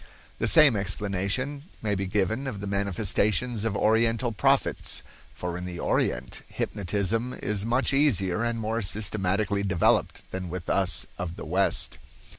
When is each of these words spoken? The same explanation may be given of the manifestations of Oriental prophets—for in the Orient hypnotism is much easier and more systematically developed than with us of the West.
The 0.39 0.47
same 0.47 0.75
explanation 0.75 1.65
may 1.83 1.93
be 1.93 2.07
given 2.07 2.47
of 2.47 2.59
the 2.59 2.65
manifestations 2.65 3.63
of 3.63 3.77
Oriental 3.77 4.31
prophets—for 4.31 5.55
in 5.59 5.65
the 5.65 5.79
Orient 5.79 6.41
hypnotism 6.47 7.33
is 7.39 7.67
much 7.67 7.93
easier 7.93 8.43
and 8.43 8.59
more 8.59 8.81
systematically 8.81 9.61
developed 9.61 10.23
than 10.31 10.49
with 10.49 10.71
us 10.71 11.05
of 11.19 11.35
the 11.35 11.45
West. 11.45 11.99